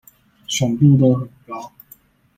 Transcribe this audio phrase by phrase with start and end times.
[0.47, 1.71] 爽度都很高